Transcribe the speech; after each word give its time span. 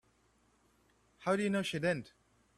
How 1.19 1.35
do 1.35 1.43
you 1.43 1.51
know 1.51 1.61
she 1.61 1.77
didn't? 1.77 2.11